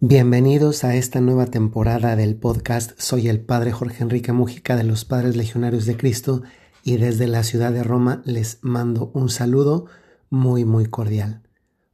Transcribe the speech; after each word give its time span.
Bienvenidos 0.00 0.84
a 0.84 0.94
esta 0.94 1.22
nueva 1.22 1.46
temporada 1.46 2.16
del 2.16 2.36
podcast. 2.36 2.92
Soy 3.00 3.28
el 3.28 3.40
Padre 3.40 3.72
Jorge 3.72 4.02
Enrique 4.02 4.30
Mújica 4.30 4.76
de 4.76 4.84
los 4.84 5.06
Padres 5.06 5.36
Legionarios 5.36 5.86
de 5.86 5.96
Cristo 5.96 6.42
y 6.84 6.98
desde 6.98 7.26
la 7.26 7.42
ciudad 7.42 7.72
de 7.72 7.82
Roma 7.82 8.20
les 8.26 8.58
mando 8.60 9.10
un 9.14 9.30
saludo 9.30 9.86
muy 10.28 10.66
muy 10.66 10.84
cordial. 10.84 11.40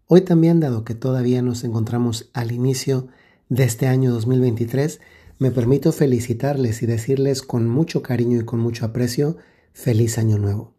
Hoy 0.09 0.23
también, 0.23 0.59
dado 0.59 0.83
que 0.85 0.97
todavía 0.97 1.43
nos 1.43 1.63
encontramos 1.63 2.29
al 2.33 2.51
inicio 2.51 3.07
de 3.49 3.63
este 3.63 3.87
año 3.87 4.11
2023, 4.11 5.01
me 5.39 5.53
permito 5.53 5.93
felicitarles 5.93 6.83
y 6.83 6.87
decirles 6.87 7.43
con 7.43 7.69
mucho 7.69 8.03
cariño 8.03 8.41
y 8.41 8.45
con 8.45 8.59
mucho 8.59 8.85
aprecio, 8.85 9.37
feliz 9.75 10.19
año 10.19 10.39
nuevo. 10.39 10.75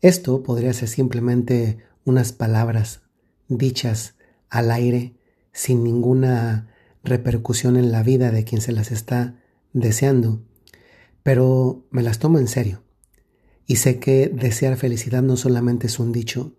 Esto 0.00 0.42
podría 0.42 0.72
ser 0.72 0.88
simplemente 0.88 1.84
unas 2.06 2.32
palabras 2.32 3.02
dichas 3.46 4.14
al 4.48 4.70
aire 4.70 5.16
sin 5.56 5.82
ninguna 5.82 6.68
repercusión 7.02 7.78
en 7.78 7.90
la 7.90 8.02
vida 8.02 8.30
de 8.30 8.44
quien 8.44 8.60
se 8.60 8.72
las 8.72 8.92
está 8.92 9.40
deseando, 9.72 10.42
pero 11.22 11.86
me 11.90 12.02
las 12.02 12.18
tomo 12.18 12.38
en 12.38 12.46
serio. 12.46 12.82
Y 13.66 13.76
sé 13.76 13.98
que 13.98 14.28
desear 14.28 14.76
felicidad 14.76 15.22
no 15.22 15.38
solamente 15.38 15.86
es 15.86 15.98
un 15.98 16.12
dicho, 16.12 16.52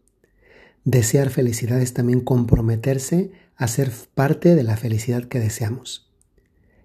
desear 0.83 1.29
felicidad 1.29 1.79
es 1.79 1.93
también 1.93 2.21
comprometerse 2.21 3.31
a 3.55 3.67
ser 3.67 3.91
parte 4.15 4.55
de 4.55 4.63
la 4.63 4.77
felicidad 4.77 5.25
que 5.25 5.39
deseamos. 5.39 6.11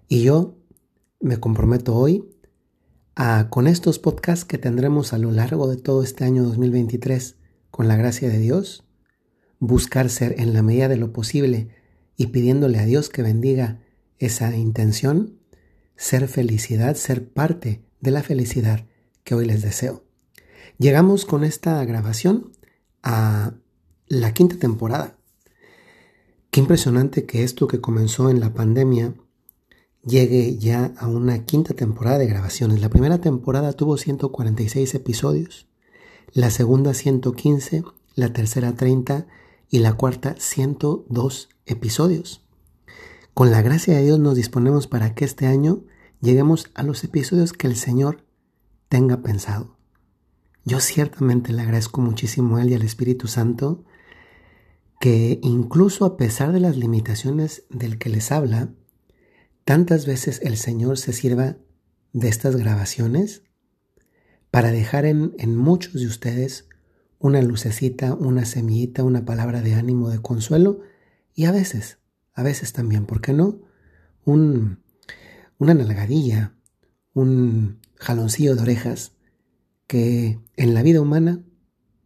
Y 0.07 0.21
yo 0.21 0.55
me 1.19 1.37
comprometo 1.37 1.95
hoy 1.95 2.29
a, 3.15 3.49
con 3.49 3.65
estos 3.65 3.97
podcasts 3.97 4.45
que 4.45 4.59
tendremos 4.59 5.13
a 5.13 5.17
lo 5.17 5.31
largo 5.31 5.67
de 5.67 5.77
todo 5.77 6.03
este 6.03 6.25
año 6.25 6.43
2023, 6.43 7.37
con 7.71 7.87
la 7.87 7.95
gracia 7.95 8.29
de 8.29 8.37
Dios, 8.37 8.85
buscar 9.57 10.11
ser 10.11 10.39
en 10.39 10.53
la 10.53 10.61
medida 10.61 10.87
de 10.87 10.97
lo 10.97 11.11
posible 11.11 11.69
y 12.17 12.27
pidiéndole 12.27 12.79
a 12.79 12.85
Dios 12.85 13.09
que 13.09 13.21
bendiga 13.21 13.79
esa 14.19 14.55
intención, 14.55 15.39
ser 15.95 16.27
felicidad, 16.27 16.95
ser 16.95 17.27
parte 17.27 17.83
de 18.01 18.11
la 18.11 18.23
felicidad 18.23 18.85
que 19.23 19.35
hoy 19.35 19.45
les 19.45 19.61
deseo. 19.61 20.03
Llegamos 20.77 21.25
con 21.25 21.43
esta 21.43 21.83
grabación 21.85 22.51
a 23.03 23.53
la 24.07 24.33
quinta 24.33 24.57
temporada. 24.57 25.17
Qué 26.51 26.59
impresionante 26.59 27.25
que 27.25 27.43
esto 27.43 27.67
que 27.67 27.81
comenzó 27.81 28.29
en 28.29 28.39
la 28.39 28.53
pandemia 28.53 29.13
llegue 30.05 30.57
ya 30.57 30.93
a 30.97 31.07
una 31.07 31.45
quinta 31.45 31.73
temporada 31.73 32.17
de 32.17 32.27
grabaciones. 32.27 32.81
La 32.81 32.89
primera 32.89 33.19
temporada 33.19 33.73
tuvo 33.73 33.97
146 33.97 34.93
episodios, 34.95 35.67
la 36.31 36.49
segunda 36.49 36.93
115, 36.93 37.83
la 38.15 38.33
tercera 38.33 38.75
30 38.75 39.27
y 39.73 39.79
la 39.79 39.93
cuarta 39.93 40.35
102 40.37 41.49
episodios. 41.65 42.45
Con 43.33 43.49
la 43.49 43.63
gracia 43.63 43.95
de 43.95 44.03
Dios 44.03 44.19
nos 44.19 44.35
disponemos 44.35 44.85
para 44.85 45.15
que 45.15 45.25
este 45.25 45.47
año 45.47 45.83
lleguemos 46.21 46.69
a 46.75 46.83
los 46.83 47.03
episodios 47.03 47.53
que 47.53 47.65
el 47.65 47.75
Señor 47.75 48.23
tenga 48.87 49.23
pensado. 49.23 49.75
Yo 50.63 50.79
ciertamente 50.79 51.53
le 51.53 51.63
agradezco 51.63 52.01
muchísimo 52.01 52.57
a 52.57 52.61
Él 52.61 52.69
y 52.69 52.75
al 52.75 52.83
Espíritu 52.83 53.27
Santo 53.27 53.83
que 54.99 55.39
incluso 55.41 56.05
a 56.05 56.17
pesar 56.17 56.51
de 56.51 56.59
las 56.59 56.77
limitaciones 56.77 57.63
del 57.71 57.97
que 57.97 58.09
les 58.09 58.31
habla, 58.31 58.69
tantas 59.65 60.05
veces 60.05 60.39
el 60.43 60.57
Señor 60.57 60.99
se 60.99 61.13
sirva 61.13 61.57
de 62.11 62.27
estas 62.27 62.57
grabaciones 62.57 63.41
para 64.51 64.71
dejar 64.71 65.05
en, 65.05 65.33
en 65.39 65.57
muchos 65.57 65.93
de 65.95 66.05
ustedes 66.05 66.67
una 67.23 67.41
lucecita, 67.41 68.13
una 68.13 68.43
semillita, 68.43 69.01
una 69.01 69.23
palabra 69.23 69.61
de 69.61 69.75
ánimo, 69.75 70.09
de 70.09 70.21
consuelo 70.21 70.81
y 71.33 71.45
a 71.45 71.53
veces, 71.53 71.99
a 72.33 72.43
veces 72.43 72.73
también, 72.73 73.05
¿por 73.05 73.21
qué 73.21 73.31
no? 73.31 73.61
Un, 74.25 74.83
una 75.57 75.73
nalgadilla, 75.73 76.53
un 77.13 77.79
jaloncillo 77.95 78.55
de 78.55 78.61
orejas 78.63 79.13
que 79.87 80.41
en 80.57 80.73
la 80.73 80.83
vida 80.83 80.99
humana 80.99 81.41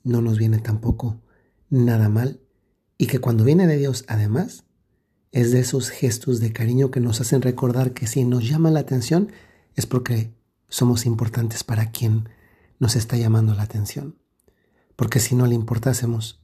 no 0.03 0.21
nos 0.21 0.37
viene 0.37 0.59
tampoco 0.59 1.19
nada 1.71 2.09
mal 2.09 2.39
y 2.99 3.07
que 3.07 3.17
cuando 3.17 3.43
viene 3.43 3.65
de 3.65 3.77
Dios 3.77 4.05
además 4.07 4.65
es 5.31 5.51
de 5.51 5.61
esos 5.61 5.89
gestos 5.89 6.39
de 6.39 6.53
cariño 6.53 6.91
que 6.91 6.99
nos 6.99 7.21
hacen 7.21 7.41
recordar 7.41 7.93
que 7.95 8.05
si 8.05 8.23
nos 8.23 8.47
llama 8.47 8.69
la 8.69 8.81
atención 8.81 9.31
es 9.75 9.87
porque 9.87 10.35
somos 10.69 11.07
importantes 11.07 11.63
para 11.63 11.89
quien 11.89 12.29
nos 12.77 12.95
está 12.95 13.17
llamando 13.17 13.55
la 13.55 13.63
atención 13.63 14.26
porque 14.97 15.21
si 15.21 15.35
no 15.35 15.45
le 15.45 15.55
importásemos, 15.55 16.41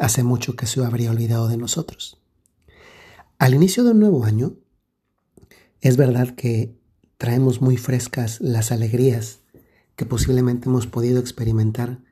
hace 0.00 0.24
mucho 0.24 0.56
que 0.56 0.66
se 0.66 0.84
habría 0.84 1.12
olvidado 1.12 1.46
de 1.46 1.58
nosotros. 1.58 2.20
Al 3.38 3.54
inicio 3.54 3.84
de 3.84 3.92
un 3.92 4.00
nuevo 4.00 4.24
año, 4.24 4.56
es 5.80 5.96
verdad 5.96 6.34
que 6.34 6.76
traemos 7.18 7.60
muy 7.60 7.76
frescas 7.76 8.40
las 8.40 8.72
alegrías 8.72 9.40
que 9.94 10.06
posiblemente 10.06 10.68
hemos 10.68 10.86
podido 10.86 11.20
experimentar 11.20 12.02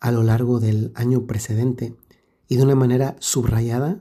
a 0.00 0.12
lo 0.12 0.22
largo 0.22 0.60
del 0.60 0.92
año 0.94 1.26
precedente 1.26 1.96
y 2.46 2.56
de 2.56 2.62
una 2.62 2.74
manera 2.74 3.16
subrayada 3.20 4.00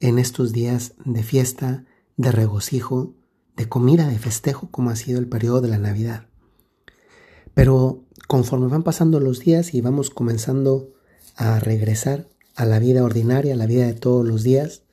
en 0.00 0.18
estos 0.18 0.52
días 0.52 0.94
de 1.04 1.22
fiesta, 1.22 1.84
de 2.16 2.32
regocijo, 2.32 3.14
de 3.56 3.68
comida, 3.68 4.08
de 4.08 4.18
festejo, 4.18 4.68
como 4.70 4.90
ha 4.90 4.96
sido 4.96 5.20
el 5.20 5.28
periodo 5.28 5.60
de 5.60 5.68
la 5.68 5.78
Navidad. 5.78 6.27
Pero 7.58 8.04
conforme 8.28 8.68
van 8.68 8.84
pasando 8.84 9.18
los 9.18 9.40
días 9.40 9.74
y 9.74 9.80
vamos 9.80 10.10
comenzando 10.10 10.94
a 11.34 11.58
regresar 11.58 12.28
a 12.54 12.64
la 12.64 12.78
vida 12.78 13.02
ordinaria, 13.02 13.54
a 13.54 13.56
la 13.56 13.66
vida 13.66 13.84
de 13.84 13.94
todos 13.94 14.24
los 14.24 14.44
días, 14.44 14.84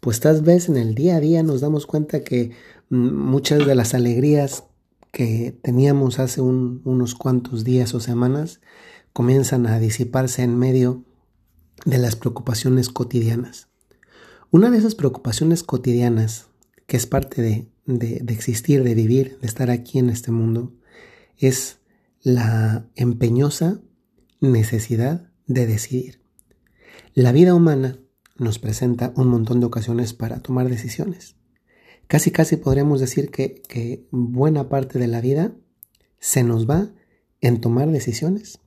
pues 0.00 0.20
tal 0.20 0.40
vez 0.40 0.70
en 0.70 0.78
el 0.78 0.94
día 0.94 1.16
a 1.16 1.20
día 1.20 1.42
nos 1.42 1.60
damos 1.60 1.84
cuenta 1.84 2.24
que 2.24 2.52
mm, 2.88 3.12
muchas 3.12 3.66
de 3.66 3.74
las 3.74 3.92
alegrías 3.92 4.64
que 5.12 5.58
teníamos 5.60 6.18
hace 6.18 6.40
unos 6.40 7.14
cuantos 7.14 7.64
días 7.64 7.92
o 7.92 8.00
semanas 8.00 8.60
comienzan 9.12 9.66
a 9.66 9.78
disiparse 9.78 10.42
en 10.42 10.58
medio 10.58 11.04
de 11.84 11.98
las 11.98 12.16
preocupaciones 12.16 12.88
cotidianas. 12.88 13.68
Una 14.50 14.70
de 14.70 14.78
esas 14.78 14.94
preocupaciones 14.94 15.62
cotidianas, 15.62 16.46
que 16.86 16.96
es 16.96 17.06
parte 17.06 17.42
de, 17.42 17.68
de 17.84 18.32
existir, 18.32 18.84
de 18.84 18.94
vivir, 18.94 19.38
de 19.42 19.46
estar 19.46 19.70
aquí 19.70 19.98
en 19.98 20.08
este 20.08 20.32
mundo, 20.32 20.72
es 21.36 21.76
la 22.26 22.88
empeñosa 22.96 23.80
necesidad 24.40 25.30
de 25.46 25.64
decidir. 25.64 26.22
La 27.14 27.30
vida 27.30 27.54
humana 27.54 28.00
nos 28.36 28.58
presenta 28.58 29.12
un 29.14 29.28
montón 29.28 29.60
de 29.60 29.66
ocasiones 29.66 30.12
para 30.12 30.40
tomar 30.40 30.68
decisiones. 30.68 31.36
Casi 32.08 32.32
casi 32.32 32.56
podríamos 32.56 32.98
decir 32.98 33.30
que, 33.30 33.62
que 33.68 34.08
buena 34.10 34.68
parte 34.68 34.98
de 34.98 35.06
la 35.06 35.20
vida 35.20 35.54
se 36.18 36.42
nos 36.42 36.68
va 36.68 36.90
en 37.40 37.60
tomar 37.60 37.92
decisiones, 37.92 38.58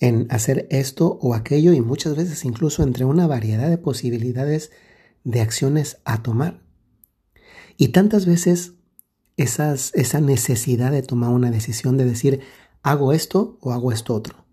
en 0.00 0.26
hacer 0.28 0.66
esto 0.70 1.16
o 1.22 1.34
aquello 1.34 1.72
y 1.72 1.80
muchas 1.80 2.16
veces 2.16 2.44
incluso 2.44 2.82
entre 2.82 3.04
una 3.04 3.28
variedad 3.28 3.70
de 3.70 3.78
posibilidades 3.78 4.72
de 5.22 5.40
acciones 5.40 5.98
a 6.04 6.24
tomar. 6.24 6.64
Y 7.76 7.90
tantas 7.90 8.26
veces 8.26 8.72
esa 9.36 10.20
necesidad 10.20 10.90
de 10.90 11.02
tomar 11.02 11.30
una 11.30 11.50
decisión, 11.50 11.96
de 11.96 12.04
decir, 12.04 12.40
¿Hago 12.82 13.12
esto 13.12 13.58
o 13.60 13.72
hago 13.72 13.92
esto 13.92 14.14
otro? 14.14 14.46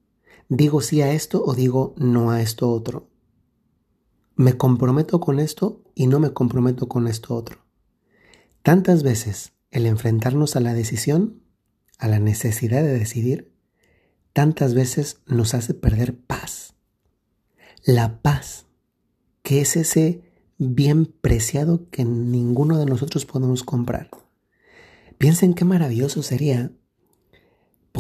¿Digo 0.50 0.82
sí 0.82 1.02
a 1.02 1.14
esto 1.14 1.44
o 1.46 1.54
digo 1.54 1.96
no 1.98 2.32
a 2.32 2.42
esto 2.42 2.70
otro? 2.70 3.10
¿Me 4.36 4.58
comprometo 4.58 5.22
con 5.22 5.40
esto 5.40 5.82
y 5.96 6.08
no 6.08 6.20
me 6.20 6.34
comprometo 6.34 6.90
con 6.90 7.08
esto 7.08 7.36
otro? 7.36 7.66
Tantas 8.64 9.02
veces 9.02 9.54
el 9.72 9.86
enfrentarnos 9.86 10.58
a 10.58 10.60
la 10.60 10.74
decisión, 10.74 11.42
a 11.98 12.10
la 12.10 12.20
necesidad 12.20 12.84
de 12.84 13.00
decidir, 13.00 13.54
tantas 14.34 14.74
veces 14.74 15.22
nos 15.26 15.54
hace 15.54 15.74
perder 15.74 16.20
paz. 16.20 16.76
La 17.86 18.22
paz, 18.22 18.66
que 19.42 19.62
es 19.62 19.78
ese 19.78 20.22
bien 20.58 21.06
preciado 21.06 21.90
que 21.92 22.04
ninguno 22.04 22.78
de 22.78 22.86
nosotros 22.86 23.26
podemos 23.26 23.64
comprar. 23.64 24.10
Piensen 25.18 25.54
qué 25.54 25.64
maravilloso 25.64 26.22
sería 26.24 26.72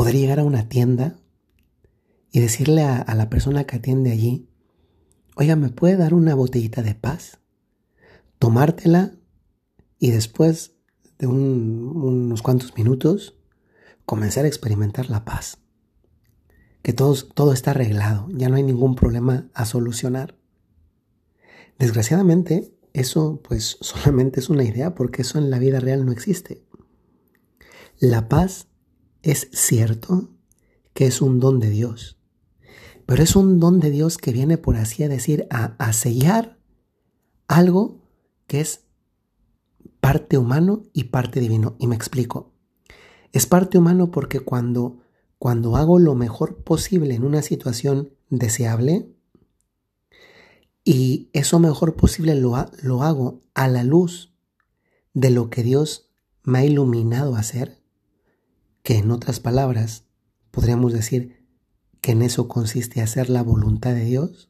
poder 0.07 0.21
llegar 0.21 0.39
a 0.39 0.45
una 0.45 0.69
tienda 0.69 1.19
y 2.31 2.39
decirle 2.39 2.83
a, 2.83 3.13
la 3.13 3.29
persona 3.29 3.65
que 3.65 3.75
atiende 3.75 4.09
allí, 4.09 4.47
oiga, 5.35 5.57
¿me 5.57 5.67
puede 5.67 5.97
dar 5.97 6.13
una 6.13 6.33
botellita 6.33 6.81
de 6.81 6.95
paz? 6.95 7.41
Tomártela 8.39 9.17
y 9.99 10.11
después 10.11 10.77
de 11.19 11.27
unos 11.27 12.41
cuantos 12.41 12.77
minutos 12.77 13.37
comenzar 14.05 14.45
a 14.45 14.47
experimentar 14.47 15.09
la 15.09 15.25
paz. 15.25 15.57
Que 16.83 16.93
todo, 16.93 17.13
todo 17.33 17.51
está 17.51 17.71
arreglado, 17.71 18.29
ya 18.29 18.47
no 18.47 18.55
hay 18.55 18.63
ningún 18.63 18.95
problema 18.95 19.49
a 19.53 19.65
solucionar. 19.65 20.37
Desgraciadamente, 21.79 22.73
eso 22.93 23.41
pues 23.43 23.77
solamente 23.81 24.39
es 24.39 24.49
una 24.49 24.63
idea 24.63 24.95
porque 24.95 25.23
eso 25.23 25.37
en 25.37 25.49
la 25.49 25.59
vida 25.59 25.81
real 25.81 26.05
no 26.05 26.13
existe. 26.13 26.63
La 27.99 28.29
paz 28.29 28.69
es 29.31 29.49
cierto 29.51 30.29
que 30.93 31.05
es 31.05 31.21
un 31.21 31.39
don 31.39 31.59
de 31.59 31.69
Dios, 31.69 32.17
pero 33.05 33.23
es 33.23 33.35
un 33.35 33.59
don 33.59 33.79
de 33.79 33.91
Dios 33.91 34.17
que 34.17 34.31
viene, 34.31 34.57
por 34.57 34.77
así 34.77 35.05
decir, 35.07 35.47
a, 35.49 35.93
sellar 35.93 36.57
algo 37.47 38.01
que 38.47 38.61
es 38.61 38.85
parte 39.99 40.37
humano 40.37 40.83
y 40.93 41.05
parte 41.05 41.39
divino. 41.39 41.75
Y 41.77 41.87
me 41.87 41.95
explico. 41.95 42.53
Es 43.33 43.45
parte 43.45 43.77
humano 43.77 44.11
porque 44.11 44.39
cuando, 44.39 44.99
cuando 45.37 45.75
hago 45.75 45.99
lo 45.99 46.15
mejor 46.15 46.63
posible 46.63 47.13
en 47.13 47.23
una 47.23 47.41
situación 47.41 48.13
deseable, 48.29 49.13
y 50.83 51.29
eso 51.33 51.59
mejor 51.59 51.95
posible 51.95 52.33
lo, 52.35 52.55
lo 52.81 53.03
hago 53.03 53.41
a 53.53 53.67
la 53.67 53.83
luz 53.83 54.33
de 55.13 55.31
lo 55.31 55.49
que 55.49 55.63
Dios 55.63 56.09
me 56.43 56.59
ha 56.59 56.65
iluminado 56.65 57.35
a 57.35 57.39
hacer, 57.39 57.81
que 58.87 58.99
en 58.99 59.11
otras 59.11 59.41
palabras 59.41 60.05
podríamos 60.49 60.93
decir 60.93 61.45
que 61.99 62.13
en 62.13 62.21
eso 62.21 62.47
consiste 62.47 63.01
hacer 63.01 63.29
la 63.29 63.43
voluntad 63.43 63.93
de 63.93 64.05
Dios. 64.05 64.49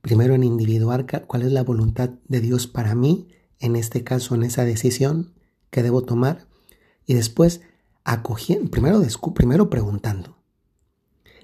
Primero 0.00 0.34
en 0.34 0.42
individuar 0.42 1.06
cuál 1.28 1.42
es 1.42 1.52
la 1.52 1.62
voluntad 1.62 2.10
de 2.26 2.40
Dios 2.40 2.66
para 2.66 2.96
mí, 2.96 3.28
en 3.60 3.76
este 3.76 4.02
caso 4.02 4.34
en 4.34 4.42
esa 4.42 4.64
decisión 4.64 5.34
que 5.70 5.84
debo 5.84 6.02
tomar, 6.02 6.48
y 7.06 7.14
después 7.14 7.60
acogiendo, 8.02 8.68
primero, 8.68 9.00
primero 9.32 9.70
preguntando, 9.70 10.42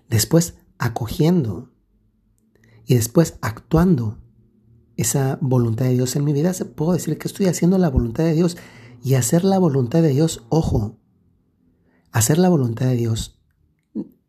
después 0.08 0.56
acogiendo 0.76 1.70
y 2.84 2.96
después 2.96 3.38
actuando 3.42 4.18
esa 4.96 5.38
voluntad 5.40 5.84
de 5.84 5.92
Dios 5.92 6.16
en 6.16 6.24
mi 6.24 6.32
vida, 6.32 6.52
puedo 6.74 6.94
decir 6.94 7.16
que 7.16 7.28
estoy 7.28 7.46
haciendo 7.46 7.78
la 7.78 7.90
voluntad 7.90 8.24
de 8.24 8.34
Dios. 8.34 8.56
Y 9.04 9.14
hacer 9.14 9.44
la 9.44 9.60
voluntad 9.60 10.02
de 10.02 10.08
Dios, 10.08 10.44
ojo, 10.48 10.97
hacer 12.12 12.38
la 12.38 12.48
voluntad 12.48 12.86
de 12.86 12.96
Dios 12.96 13.38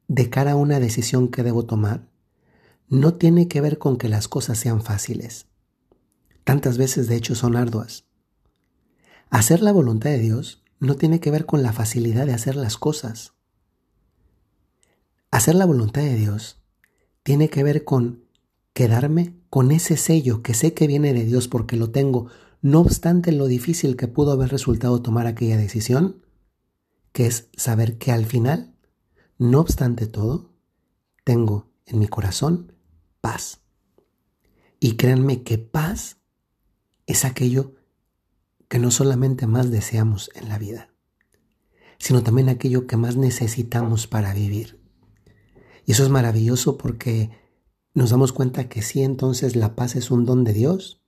de 0.07 0.29
cara 0.29 0.53
a 0.53 0.55
una 0.55 0.79
decisión 0.79 1.27
que 1.27 1.43
debo 1.43 1.65
tomar, 1.65 2.09
no 2.87 3.13
tiene 3.13 3.47
que 3.47 3.61
ver 3.61 3.77
con 3.77 3.97
que 3.97 4.09
las 4.09 4.27
cosas 4.27 4.57
sean 4.57 4.81
fáciles. 4.81 5.45
Tantas 6.43 6.77
veces 6.79 7.07
de 7.07 7.15
hecho 7.15 7.35
son 7.35 7.55
arduas. 7.55 8.05
Hacer 9.29 9.61
la 9.61 9.71
voluntad 9.71 10.09
de 10.09 10.17
Dios 10.17 10.63
no 10.79 10.95
tiene 10.95 11.19
que 11.19 11.29
ver 11.29 11.45
con 11.45 11.61
la 11.61 11.73
facilidad 11.73 12.25
de 12.25 12.33
hacer 12.33 12.55
las 12.55 12.77
cosas. 12.77 13.33
Hacer 15.29 15.53
la 15.53 15.65
voluntad 15.65 16.01
de 16.01 16.15
Dios 16.15 16.59
tiene 17.21 17.49
que 17.49 17.63
ver 17.63 17.83
con 17.83 18.23
quedarme 18.73 19.35
con 19.51 19.71
ese 19.71 19.97
sello 19.97 20.41
que 20.41 20.55
sé 20.55 20.73
que 20.73 20.87
viene 20.87 21.13
de 21.13 21.25
Dios 21.25 21.47
porque 21.47 21.75
lo 21.75 21.91
tengo, 21.91 22.27
no 22.61 22.79
obstante 22.79 23.31
lo 23.31 23.45
difícil 23.45 23.95
que 23.95 24.07
pudo 24.07 24.31
haber 24.31 24.49
resultado 24.49 25.01
tomar 25.03 25.27
aquella 25.27 25.57
decisión, 25.57 26.23
que 27.11 27.25
es 27.27 27.49
saber 27.55 27.97
que 27.97 28.11
al 28.11 28.25
final, 28.25 28.75
no 29.37 29.59
obstante 29.59 30.07
todo, 30.07 30.53
tengo 31.23 31.71
en 31.85 31.99
mi 31.99 32.07
corazón 32.07 32.73
paz. 33.21 33.61
Y 34.79 34.95
créanme 34.95 35.43
que 35.43 35.57
paz 35.57 36.17
es 37.05 37.25
aquello 37.25 37.75
que 38.67 38.79
no 38.79 38.91
solamente 38.91 39.47
más 39.47 39.71
deseamos 39.71 40.29
en 40.35 40.47
la 40.47 40.57
vida, 40.57 40.93
sino 41.97 42.23
también 42.23 42.49
aquello 42.49 42.87
que 42.87 42.97
más 42.97 43.17
necesitamos 43.17 44.07
para 44.07 44.33
vivir. 44.33 44.79
Y 45.85 45.93
eso 45.93 46.03
es 46.03 46.09
maravilloso 46.09 46.77
porque 46.77 47.31
nos 47.93 48.11
damos 48.11 48.31
cuenta 48.31 48.69
que 48.69 48.83
sí, 48.83 49.01
entonces 49.01 49.55
la 49.55 49.75
paz 49.75 49.95
es 49.95 50.11
un 50.11 50.23
don 50.23 50.43
de 50.43 50.53
Dios, 50.53 51.01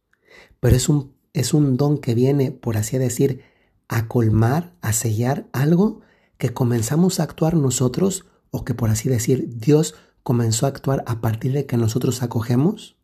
pero 0.59 0.75
es 0.75 0.89
un, 0.89 1.15
es 1.33 1.54
un 1.54 1.77
don 1.77 2.00
que 2.00 2.15
viene, 2.15 2.51
por 2.51 2.77
así 2.77 2.97
decir, 2.97 3.44
a 3.92 4.08
colmar, 4.08 4.74
a 4.82 4.94
sellar 4.94 5.50
algo 5.52 6.00
que 6.38 6.54
comenzamos 6.54 7.20
a 7.20 7.24
actuar 7.24 7.56
nosotros 7.56 8.26
o 8.50 8.64
que, 8.64 8.74
por 8.74 8.90
así 8.90 9.10
decir, 9.10 9.58
Dios 9.58 9.96
comenzó 10.24 10.66
a 10.66 10.70
actuar 10.70 11.04
a 11.08 11.20
partir 11.20 11.52
de 11.52 11.66
que 11.66 11.76
nosotros 11.76 12.24
acogemos 12.24 12.96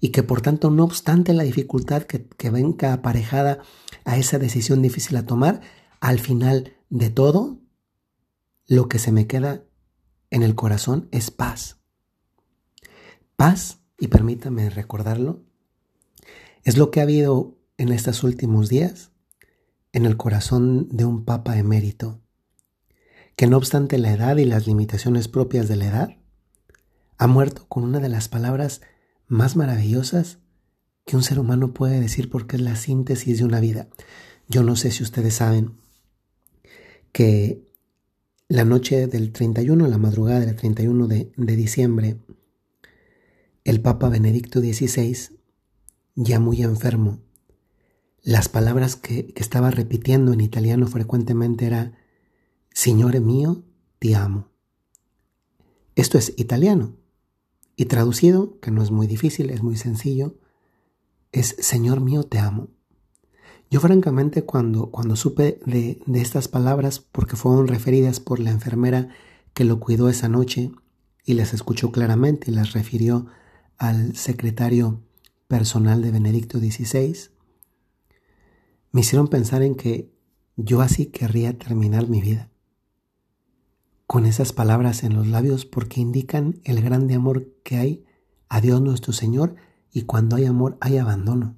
y 0.00 0.08
que 0.08 0.22
por 0.22 0.40
tanto, 0.40 0.70
no 0.70 0.82
obstante 0.82 1.34
la 1.34 1.42
dificultad 1.42 2.04
que, 2.04 2.26
que 2.26 2.48
venga 2.48 2.94
aparejada 2.94 3.60
a 4.06 4.16
esa 4.16 4.38
decisión 4.38 4.80
difícil 4.80 5.18
a 5.18 5.26
tomar, 5.26 5.60
al 6.00 6.18
final 6.18 6.72
de 6.88 7.10
todo, 7.10 7.60
lo 8.66 8.88
que 8.88 8.98
se 8.98 9.12
me 9.12 9.26
queda 9.26 9.64
en 10.30 10.42
el 10.42 10.54
corazón 10.54 11.06
es 11.12 11.30
paz. 11.30 11.80
Paz, 13.36 13.80
y 13.98 14.08
permítame 14.08 14.70
recordarlo, 14.70 15.44
es 16.62 16.78
lo 16.78 16.90
que 16.90 17.00
ha 17.00 17.02
habido 17.02 17.58
en 17.76 17.92
estos 17.92 18.24
últimos 18.24 18.70
días 18.70 19.10
en 19.94 20.06
el 20.06 20.16
corazón 20.16 20.88
de 20.90 21.04
un 21.04 21.24
papa 21.24 21.56
emérito, 21.56 22.20
que 23.36 23.46
no 23.46 23.56
obstante 23.56 23.96
la 23.96 24.12
edad 24.12 24.36
y 24.38 24.44
las 24.44 24.66
limitaciones 24.66 25.28
propias 25.28 25.68
de 25.68 25.76
la 25.76 25.86
edad, 25.86 26.16
ha 27.16 27.28
muerto 27.28 27.66
con 27.68 27.84
una 27.84 28.00
de 28.00 28.08
las 28.08 28.28
palabras 28.28 28.80
más 29.28 29.54
maravillosas 29.54 30.40
que 31.06 31.14
un 31.14 31.22
ser 31.22 31.38
humano 31.38 31.72
puede 31.72 32.00
decir 32.00 32.28
porque 32.28 32.56
es 32.56 32.62
la 32.62 32.74
síntesis 32.74 33.38
de 33.38 33.44
una 33.44 33.60
vida. 33.60 33.88
Yo 34.48 34.64
no 34.64 34.74
sé 34.74 34.90
si 34.90 35.04
ustedes 35.04 35.34
saben 35.34 35.78
que 37.12 37.64
la 38.48 38.64
noche 38.64 39.06
del 39.06 39.30
31, 39.30 39.86
la 39.86 39.98
madrugada 39.98 40.40
del 40.40 40.56
31 40.56 41.06
de, 41.06 41.30
de 41.36 41.56
diciembre, 41.56 42.16
el 43.62 43.80
Papa 43.80 44.08
Benedicto 44.08 44.58
XVI, 44.58 45.38
ya 46.16 46.40
muy 46.40 46.62
enfermo, 46.62 47.23
las 48.24 48.48
palabras 48.48 48.96
que, 48.96 49.32
estaba 49.36 49.70
repitiendo 49.70 50.32
en 50.32 50.40
italiano 50.40 50.86
frecuentemente 50.86 51.66
era 51.66 51.92
Signore 52.72 53.20
mío, 53.20 53.62
ti 53.98 54.14
amo. 54.14 54.48
Esto 55.94 56.16
es 56.16 56.32
italiano. 56.36 56.96
Y 57.76 57.84
traducido, 57.84 58.58
que 58.60 58.70
no 58.70 58.82
es 58.82 58.90
muy 58.90 59.06
difícil, 59.06 59.50
es 59.50 59.62
muy 59.62 59.76
sencillo, 59.76 60.38
es 61.32 61.54
Señor 61.58 62.00
mío, 62.00 62.24
te 62.24 62.38
amo. 62.38 62.68
Yo 63.70 63.80
francamente 63.80 64.42
cuando, 64.44 64.90
cuando 64.90 65.16
supe 65.16 65.60
de, 65.66 66.00
de 66.06 66.20
estas 66.20 66.48
palabras, 66.48 67.00
porque 67.00 67.36
fueron 67.36 67.68
referidas 67.68 68.20
por 68.20 68.40
la 68.40 68.50
enfermera 68.50 69.08
que 69.52 69.64
lo 69.64 69.80
cuidó 69.80 70.08
esa 70.08 70.28
noche 70.28 70.72
y 71.26 71.34
las 71.34 71.52
escuchó 71.52 71.92
claramente 71.92 72.50
y 72.50 72.54
las 72.54 72.72
refirió 72.72 73.26
al 73.76 74.16
secretario 74.16 75.02
personal 75.46 76.00
de 76.00 76.10
Benedicto 76.10 76.58
XVI, 76.58 77.33
me 78.94 79.00
hicieron 79.00 79.26
pensar 79.26 79.62
en 79.62 79.74
que 79.74 80.14
yo 80.54 80.80
así 80.80 81.06
querría 81.06 81.58
terminar 81.58 82.08
mi 82.08 82.22
vida, 82.22 82.48
con 84.06 84.24
esas 84.24 84.52
palabras 84.52 85.02
en 85.02 85.14
los 85.14 85.26
labios 85.26 85.66
porque 85.66 86.00
indican 86.00 86.60
el 86.62 86.80
grande 86.80 87.14
amor 87.14 87.48
que 87.64 87.76
hay 87.76 88.04
a 88.48 88.60
Dios 88.60 88.80
nuestro 88.80 89.12
Señor 89.12 89.56
y 89.90 90.02
cuando 90.02 90.36
hay 90.36 90.44
amor 90.44 90.78
hay 90.80 90.98
abandono. 90.98 91.56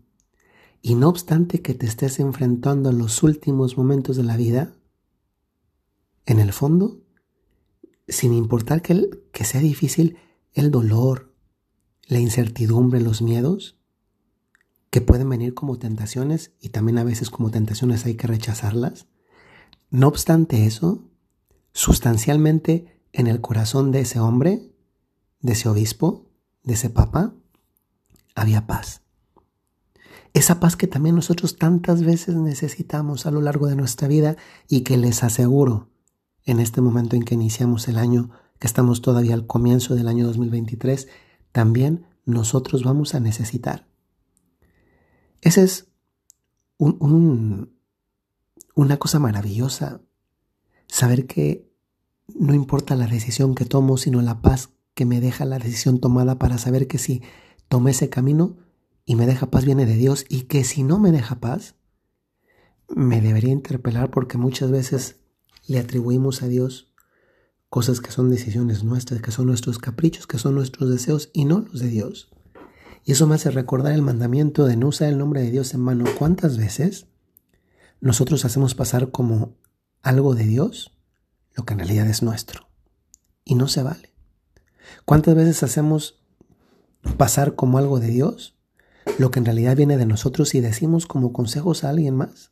Y 0.80 0.94
no 0.94 1.10
obstante 1.10 1.60
que 1.60 1.74
te 1.74 1.84
estés 1.84 2.20
enfrentando 2.20 2.88
a 2.88 2.94
los 2.94 3.22
últimos 3.22 3.76
momentos 3.76 4.16
de 4.16 4.22
la 4.22 4.38
vida, 4.38 4.72
en 6.24 6.40
el 6.40 6.54
fondo, 6.54 7.02
sin 8.08 8.32
importar 8.32 8.80
que, 8.80 9.10
que 9.30 9.44
sea 9.44 9.60
difícil 9.60 10.16
el 10.54 10.70
dolor, 10.70 11.34
la 12.06 12.18
incertidumbre, 12.18 13.02
los 13.02 13.20
miedos, 13.20 13.76
que 14.90 15.00
pueden 15.00 15.28
venir 15.28 15.54
como 15.54 15.78
tentaciones 15.78 16.52
y 16.60 16.70
también 16.70 16.98
a 16.98 17.04
veces 17.04 17.30
como 17.30 17.50
tentaciones 17.50 18.06
hay 18.06 18.14
que 18.14 18.26
rechazarlas. 18.26 19.06
No 19.90 20.08
obstante 20.08 20.66
eso, 20.66 21.04
sustancialmente 21.72 23.00
en 23.12 23.26
el 23.26 23.40
corazón 23.40 23.92
de 23.92 24.00
ese 24.00 24.20
hombre, 24.20 24.72
de 25.40 25.52
ese 25.52 25.68
obispo, 25.68 26.26
de 26.62 26.74
ese 26.74 26.90
papa, 26.90 27.34
había 28.34 28.66
paz. 28.66 29.02
Esa 30.34 30.60
paz 30.60 30.76
que 30.76 30.86
también 30.86 31.14
nosotros 31.14 31.56
tantas 31.56 32.02
veces 32.02 32.34
necesitamos 32.36 33.24
a 33.24 33.30
lo 33.30 33.40
largo 33.40 33.68
de 33.68 33.76
nuestra 33.76 34.06
vida 34.06 34.36
y 34.68 34.82
que 34.82 34.98
les 34.98 35.22
aseguro 35.22 35.88
en 36.44 36.60
este 36.60 36.80
momento 36.80 37.16
en 37.16 37.22
que 37.22 37.34
iniciamos 37.34 37.88
el 37.88 37.98
año, 37.98 38.30
que 38.58 38.66
estamos 38.66 39.02
todavía 39.02 39.34
al 39.34 39.46
comienzo 39.46 39.94
del 39.94 40.08
año 40.08 40.26
2023, 40.26 41.08
también 41.52 42.06
nosotros 42.24 42.84
vamos 42.84 43.14
a 43.14 43.20
necesitar. 43.20 43.86
Esa 45.40 45.62
es 45.62 45.88
una 46.78 47.68
cosa 48.98 49.18
maravillosa, 49.18 50.00
saber 50.88 51.26
que 51.26 51.66
no 52.34 52.54
importa 52.54 52.96
la 52.96 53.06
decisión 53.06 53.54
que 53.54 53.64
tomo, 53.64 53.96
sino 53.96 54.22
la 54.22 54.42
paz 54.42 54.70
que 54.94 55.04
me 55.04 55.20
deja 55.20 55.44
la 55.44 55.58
decisión 55.58 56.00
tomada 56.00 56.38
para 56.38 56.58
saber 56.58 56.88
que 56.88 56.98
si 56.98 57.22
tomé 57.68 57.92
ese 57.92 58.08
camino 58.08 58.56
y 59.04 59.14
me 59.14 59.26
deja 59.26 59.50
paz 59.50 59.64
viene 59.64 59.86
de 59.86 59.96
Dios 59.96 60.24
y 60.28 60.42
que 60.42 60.64
si 60.64 60.82
no 60.82 60.98
me 60.98 61.12
deja 61.12 61.36
paz, 61.36 61.76
me 62.88 63.20
debería 63.20 63.52
interpelar 63.52 64.10
porque 64.10 64.38
muchas 64.38 64.70
veces 64.70 65.16
le 65.66 65.78
atribuimos 65.78 66.42
a 66.42 66.48
Dios 66.48 66.92
cosas 67.68 68.00
que 68.00 68.10
son 68.10 68.30
decisiones 68.30 68.84
nuestras, 68.84 69.20
que 69.20 69.32
son 69.32 69.46
nuestros 69.46 69.78
caprichos, 69.78 70.26
que 70.26 70.38
son 70.38 70.54
nuestros 70.54 70.90
deseos 70.90 71.30
y 71.32 71.44
no 71.44 71.60
los 71.60 71.80
de 71.80 71.88
Dios. 71.88 72.30
Y 73.06 73.12
eso 73.12 73.28
me 73.28 73.36
hace 73.36 73.52
recordar 73.52 73.92
el 73.92 74.02
mandamiento 74.02 74.66
de 74.66 74.76
no 74.76 74.88
usar 74.88 75.08
el 75.08 75.16
nombre 75.16 75.40
de 75.40 75.52
Dios 75.52 75.72
en 75.74 75.80
mano. 75.80 76.06
¿Cuántas 76.18 76.58
veces 76.58 77.06
nosotros 78.00 78.44
hacemos 78.44 78.74
pasar 78.74 79.12
como 79.12 79.54
algo 80.02 80.34
de 80.34 80.42
Dios 80.42 80.98
lo 81.54 81.64
que 81.64 81.74
en 81.74 81.78
realidad 81.78 82.08
es 82.08 82.24
nuestro? 82.24 82.68
Y 83.44 83.54
no 83.54 83.68
se 83.68 83.84
vale. 83.84 84.12
¿Cuántas 85.04 85.36
veces 85.36 85.62
hacemos 85.62 86.20
pasar 87.16 87.54
como 87.54 87.78
algo 87.78 88.00
de 88.00 88.08
Dios 88.08 88.58
lo 89.18 89.30
que 89.30 89.38
en 89.38 89.44
realidad 89.44 89.76
viene 89.76 89.98
de 89.98 90.06
nosotros 90.06 90.56
y 90.56 90.60
decimos 90.60 91.06
como 91.06 91.32
consejos 91.32 91.84
a 91.84 91.90
alguien 91.90 92.16
más? 92.16 92.50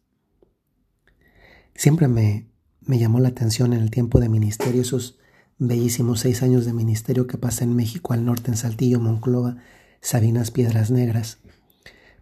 Siempre 1.75 2.07
me, 2.07 2.49
me 2.81 3.01
llamó 3.01 3.19
la 3.19 3.31
atención 3.31 3.73
en 3.73 3.83
el 3.83 3.91
tiempo 3.91 4.21
de 4.21 4.29
ministerio, 4.29 4.83
esos 4.83 5.19
bellísimos 5.59 6.21
seis 6.21 6.45
años 6.45 6.65
de 6.65 6.73
ministerio 6.73 7.27
que 7.27 7.39
pasé 7.39 7.65
en 7.65 7.75
México, 7.75 8.13
al 8.13 8.25
norte, 8.25 8.53
en 8.53 8.57
Saltillo, 8.57 9.01
Monclova, 9.01 9.57
Sabinas, 10.05 10.51
Piedras 10.51 10.91
Negras. 10.91 11.39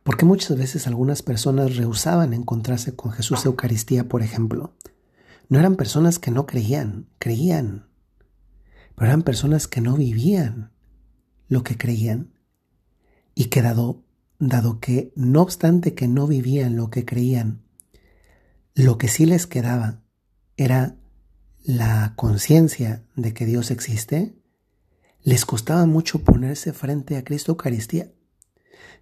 Porque 0.05 0.25
muchas 0.25 0.57
veces 0.57 0.87
algunas 0.87 1.23
personas 1.23 1.77
rehusaban 1.77 2.33
encontrarse 2.33 2.95
con 2.95 3.11
Jesús 3.11 3.45
Eucaristía, 3.45 4.09
por 4.09 4.23
ejemplo. 4.23 4.77
No 5.49 5.59
eran 5.59 5.75
personas 5.75 6.21
que 6.21 6.31
no 6.31 6.47
creían, 6.47 7.09
creían, 7.19 7.89
pero 8.95 9.09
eran 9.09 9.23
personas 9.23 9.67
que 9.67 9.81
no 9.81 9.97
vivían 9.97 10.71
lo 11.49 11.65
que 11.65 11.77
creían 11.77 12.33
y 13.35 13.47
que 13.47 13.62
dado, 13.62 14.05
dado 14.39 14.79
que 14.79 15.12
no 15.17 15.43
obstante 15.43 15.95
que 15.95 16.07
no 16.07 16.29
vivían 16.29 16.77
lo 16.77 16.89
que 16.89 17.05
creían, 17.05 17.65
lo 18.75 18.97
que 18.97 19.09
sí 19.09 19.27
les 19.27 19.49
quedaba 19.49 20.03
era 20.57 20.97
la 21.65 22.15
conciencia 22.15 23.05
de 23.17 23.35
que 23.35 23.45
Dios 23.45 23.73
existe, 23.73 24.41
les 25.25 25.47
costaba 25.47 25.87
mucho 25.87 26.25
ponerse 26.25 26.73
frente 26.73 27.17
a 27.17 27.25
Cristo 27.25 27.52
Eucaristía. 27.52 28.12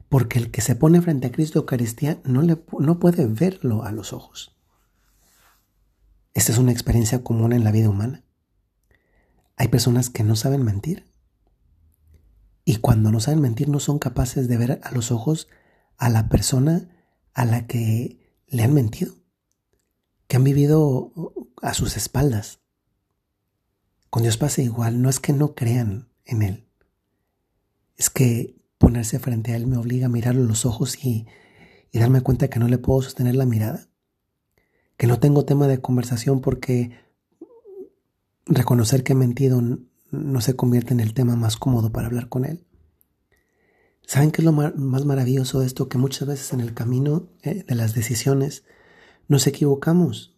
Porque 0.08 0.38
el 0.38 0.50
que 0.50 0.60
se 0.60 0.74
pone 0.74 1.00
frente 1.00 1.28
a 1.28 1.32
Cristo 1.32 1.60
Eucaristía 1.60 2.20
no, 2.24 2.42
le, 2.42 2.62
no 2.78 2.98
puede 2.98 3.26
verlo 3.26 3.84
a 3.84 3.92
los 3.92 4.12
ojos. 4.12 4.56
Esta 6.34 6.52
es 6.52 6.58
una 6.58 6.72
experiencia 6.72 7.22
común 7.22 7.52
en 7.52 7.64
la 7.64 7.70
vida 7.70 7.88
humana. 7.88 8.24
Hay 9.56 9.68
personas 9.68 10.10
que 10.10 10.24
no 10.24 10.36
saben 10.36 10.64
mentir. 10.64 11.06
Y 12.64 12.76
cuando 12.76 13.10
no 13.10 13.20
saben 13.20 13.40
mentir 13.40 13.68
no 13.68 13.80
son 13.80 13.98
capaces 13.98 14.48
de 14.48 14.56
ver 14.56 14.80
a 14.82 14.90
los 14.92 15.10
ojos 15.10 15.48
a 15.96 16.08
la 16.08 16.28
persona 16.28 16.88
a 17.34 17.44
la 17.44 17.66
que 17.66 18.20
le 18.48 18.62
han 18.62 18.74
mentido, 18.74 19.14
que 20.26 20.36
han 20.36 20.44
vivido 20.44 21.12
a 21.62 21.74
sus 21.74 21.96
espaldas. 21.96 22.60
Con 24.08 24.22
Dios 24.22 24.36
pasa 24.36 24.62
igual, 24.62 25.02
no 25.02 25.08
es 25.08 25.20
que 25.20 25.32
no 25.32 25.54
crean 25.54 26.09
en 26.30 26.42
Él, 26.42 26.64
es 27.96 28.08
que 28.08 28.56
ponerse 28.78 29.18
frente 29.18 29.52
a 29.52 29.56
Él 29.56 29.66
me 29.66 29.76
obliga 29.76 30.06
a 30.06 30.10
mirarlo 30.10 30.44
los 30.44 30.64
ojos 30.64 31.04
y, 31.04 31.26
y 31.92 31.98
darme 31.98 32.22
cuenta 32.22 32.48
que 32.48 32.58
no 32.58 32.68
le 32.68 32.78
puedo 32.78 33.02
sostener 33.02 33.34
la 33.34 33.46
mirada, 33.46 33.88
que 34.96 35.06
no 35.06 35.18
tengo 35.18 35.44
tema 35.44 35.66
de 35.66 35.80
conversación 35.80 36.40
porque 36.40 36.92
reconocer 38.46 39.02
que 39.02 39.12
he 39.12 39.16
mentido 39.16 39.60
no 40.10 40.40
se 40.40 40.56
convierte 40.56 40.94
en 40.94 41.00
el 41.00 41.14
tema 41.14 41.36
más 41.36 41.56
cómodo 41.56 41.92
para 41.92 42.06
hablar 42.06 42.28
con 42.28 42.44
Él. 42.44 42.66
¿Saben 44.06 44.32
qué 44.32 44.42
es 44.42 44.44
lo 44.44 44.52
más 44.52 45.04
maravilloso 45.04 45.60
de 45.60 45.66
esto? 45.66 45.88
Que 45.88 45.96
muchas 45.96 46.26
veces 46.26 46.52
en 46.52 46.60
el 46.60 46.74
camino 46.74 47.28
eh, 47.42 47.64
de 47.66 47.74
las 47.76 47.94
decisiones 47.94 48.64
nos 49.28 49.46
equivocamos. 49.46 50.34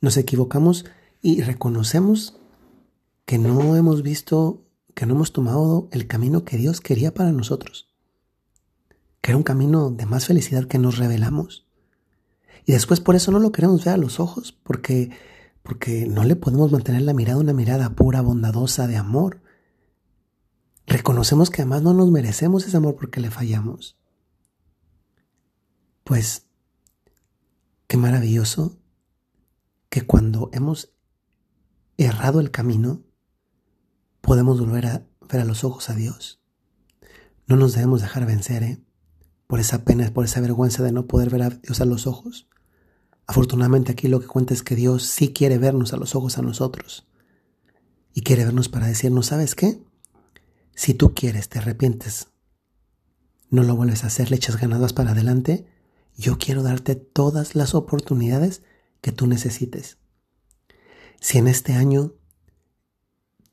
Nos 0.00 0.16
equivocamos 0.16 0.84
y 1.20 1.42
reconocemos 1.42 2.38
que 3.24 3.38
no 3.38 3.76
hemos 3.76 4.02
visto, 4.02 4.64
que 4.94 5.06
no 5.06 5.14
hemos 5.14 5.32
tomado 5.32 5.88
el 5.92 6.06
camino 6.06 6.44
que 6.44 6.56
Dios 6.56 6.80
quería 6.80 7.14
para 7.14 7.32
nosotros. 7.32 7.88
Que 9.20 9.32
era 9.32 9.36
un 9.36 9.42
camino 9.42 9.90
de 9.90 10.06
más 10.06 10.26
felicidad 10.26 10.66
que 10.66 10.78
nos 10.78 10.98
revelamos. 10.98 11.66
Y 12.66 12.72
después 12.72 13.00
por 13.00 13.16
eso 13.16 13.30
no 13.32 13.38
lo 13.38 13.52
queremos 13.52 13.84
ver 13.84 13.94
a 13.94 13.98
los 13.98 14.20
ojos, 14.20 14.52
porque, 14.52 15.10
porque 15.62 16.06
no 16.06 16.24
le 16.24 16.36
podemos 16.36 16.72
mantener 16.72 17.02
la 17.02 17.14
mirada 17.14 17.38
una 17.38 17.52
mirada 17.52 17.90
pura, 17.90 18.20
bondadosa, 18.20 18.86
de 18.86 18.96
amor. 18.96 19.42
Reconocemos 20.86 21.50
que 21.50 21.62
además 21.62 21.82
no 21.82 21.94
nos 21.94 22.10
merecemos 22.10 22.66
ese 22.66 22.76
amor 22.76 22.96
porque 22.96 23.20
le 23.20 23.30
fallamos. 23.30 23.96
Pues, 26.04 26.46
qué 27.86 27.96
maravilloso 27.96 28.78
que 29.88 30.02
cuando 30.02 30.50
hemos 30.52 30.92
errado 31.96 32.40
el 32.40 32.50
camino, 32.50 33.02
podemos 34.30 34.60
volver 34.60 34.86
a 34.86 35.02
ver 35.28 35.40
a 35.40 35.44
los 35.44 35.64
ojos 35.64 35.90
a 35.90 35.96
Dios. 35.96 36.40
No 37.48 37.56
nos 37.56 37.72
debemos 37.72 38.00
dejar 38.00 38.26
vencer, 38.26 38.62
¿eh? 38.62 38.80
Por 39.48 39.58
esa 39.58 39.84
pena, 39.84 40.08
por 40.14 40.24
esa 40.24 40.40
vergüenza 40.40 40.84
de 40.84 40.92
no 40.92 41.08
poder 41.08 41.30
ver 41.30 41.42
a 41.42 41.50
Dios 41.50 41.80
a 41.80 41.84
los 41.84 42.06
ojos. 42.06 42.48
Afortunadamente 43.26 43.90
aquí 43.90 44.06
lo 44.06 44.20
que 44.20 44.28
cuenta 44.28 44.54
es 44.54 44.62
que 44.62 44.76
Dios 44.76 45.02
sí 45.02 45.32
quiere 45.32 45.58
vernos 45.58 45.92
a 45.92 45.96
los 45.96 46.14
ojos 46.14 46.38
a 46.38 46.42
nosotros. 46.42 47.08
Y 48.14 48.20
quiere 48.20 48.44
vernos 48.44 48.68
para 48.68 48.86
decirnos, 48.86 49.26
¿sabes 49.26 49.56
qué? 49.56 49.82
Si 50.76 50.94
tú 50.94 51.12
quieres, 51.12 51.48
te 51.48 51.58
arrepientes, 51.58 52.28
no 53.48 53.64
lo 53.64 53.74
vuelves 53.74 54.04
a 54.04 54.06
hacer, 54.06 54.30
le 54.30 54.36
echas 54.36 54.58
ganadas 54.58 54.92
para 54.92 55.10
adelante, 55.10 55.66
yo 56.16 56.38
quiero 56.38 56.62
darte 56.62 56.94
todas 56.94 57.56
las 57.56 57.74
oportunidades 57.74 58.62
que 59.00 59.10
tú 59.10 59.26
necesites. 59.26 59.98
Si 61.20 61.38
en 61.38 61.48
este 61.48 61.72
año 61.72 62.14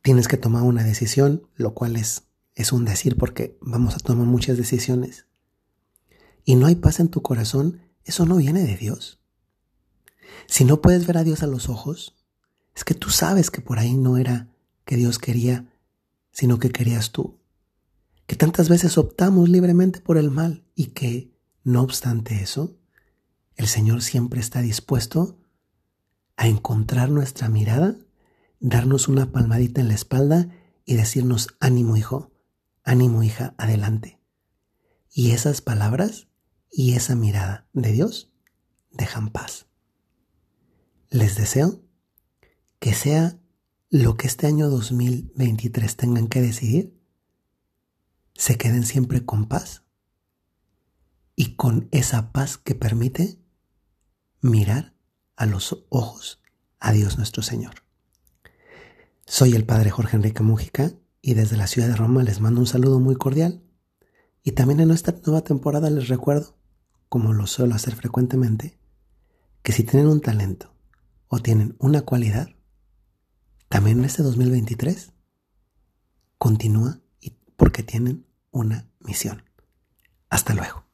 tienes 0.08 0.30
que 0.30 0.38
tomar 0.38 0.64
una 0.64 0.86
decisión, 0.86 1.50
lo 1.58 1.74
cual 1.74 1.98
es, 1.98 2.24
es 2.56 2.72
un 2.72 2.86
decir 2.86 3.18
porque 3.18 3.58
vamos 3.60 3.94
a 3.94 4.00
tomar 4.00 4.26
muchas 4.26 4.56
decisiones, 4.56 5.26
y 6.46 6.56
no 6.56 6.68
hay 6.68 6.76
paz 6.76 7.02
en 7.02 7.10
tu 7.10 7.22
corazón, 7.22 7.82
eso 8.06 8.26
no 8.26 8.38
viene 8.38 8.64
de 8.64 8.78
Dios. 8.78 9.20
Si 10.46 10.64
no 10.64 10.82
puedes 10.82 11.06
ver 11.08 11.18
a 11.18 11.26
Dios 11.26 11.44
a 11.44 11.48
los 11.48 11.68
ojos, 11.68 12.16
es 12.74 12.86
que 12.86 12.94
tú 12.94 13.10
sabes 13.10 13.52
que 13.52 13.60
por 13.60 13.80
ahí 13.80 13.98
no 13.98 14.16
era 14.16 14.48
que 14.86 14.96
Dios 14.96 15.20
quería, 15.20 15.74
sino 16.32 16.58
que 16.58 16.70
querías 16.70 17.12
tú. 17.12 17.42
Que 18.28 18.38
tantas 18.38 18.70
veces 18.70 18.98
optamos 18.98 19.50
libremente 19.50 20.00
por 20.00 20.18
el 20.18 20.32
mal 20.32 20.64
y 20.74 20.86
que, 20.92 21.34
no 21.66 21.82
obstante 21.82 22.42
eso, 22.42 22.78
el 23.58 23.68
Señor 23.68 24.02
siempre 24.02 24.40
está 24.40 24.62
dispuesto 24.62 25.38
a 26.38 26.48
encontrar 26.48 27.10
nuestra 27.10 27.50
mirada, 27.50 27.98
darnos 28.60 29.08
una 29.08 29.32
palmadita 29.32 29.82
en 29.82 29.90
la 29.90 29.94
espalda 29.94 30.50
y 30.86 30.96
decirnos, 30.96 31.50
ánimo 31.60 31.98
hijo, 31.98 32.32
ánimo 32.84 33.24
hija, 33.24 33.54
adelante. 33.58 34.20
Y 35.12 35.32
esas 35.32 35.62
palabras 35.62 36.28
y 36.72 36.94
esa 36.94 37.16
mirada 37.16 37.68
de 37.74 37.92
Dios 37.92 38.32
dejan 38.92 39.30
paz. 39.30 39.68
Les 41.10 41.36
deseo 41.36 41.82
que 42.80 42.94
sea 42.94 43.40
lo 43.90 44.18
que 44.18 44.28
este 44.28 44.48
año 44.48 44.70
2023 44.70 45.96
tengan 45.96 46.28
que 46.28 46.42
decidir, 46.42 47.00
se 48.34 48.58
queden 48.58 48.84
siempre 48.84 49.26
con 49.26 49.48
paz 49.48 49.84
y 51.36 51.56
con 51.56 51.88
esa 51.92 52.32
paz 52.32 52.58
que 52.58 52.76
permite 52.76 53.40
mirar 54.42 54.94
a 55.36 55.46
los 55.46 55.86
ojos 55.90 56.42
a 56.80 56.92
Dios 56.92 57.18
nuestro 57.18 57.42
Señor. 57.42 57.87
Soy 59.30 59.56
el 59.56 59.66
Padre 59.66 59.90
Jorge 59.92 60.16
Enrique 60.16 60.42
Mújica 60.42 60.94
y 61.22 61.34
desde 61.34 61.58
la 61.58 61.68
ciudad 61.68 61.90
de 61.90 61.98
Roma 61.98 62.24
les 62.24 62.40
mando 62.40 62.62
un 62.62 62.66
saludo 62.66 63.02
muy 63.02 63.18
cordial. 63.18 63.62
Y 64.42 64.54
también 64.54 64.80
en 64.80 64.90
esta 64.90 65.14
nueva 65.26 65.42
temporada 65.42 65.90
les 65.90 66.08
recuerdo, 66.08 66.56
como 67.10 67.34
lo 67.34 67.46
suelo 67.46 67.76
hacer 67.76 67.94
frecuentemente, 67.94 68.80
que 69.64 69.74
si 69.74 69.84
tienen 69.84 70.08
un 70.08 70.22
talento 70.22 70.74
o 71.28 71.40
tienen 71.40 71.76
una 71.78 72.04
cualidad, 72.04 72.48
también 73.68 74.00
en 74.00 74.06
este 74.06 74.24
2023 74.24 75.12
continúa 76.38 77.02
porque 77.58 77.84
tienen 77.84 78.26
una 78.52 78.88
misión. 79.02 79.44
Hasta 80.30 80.54
luego. 80.54 80.87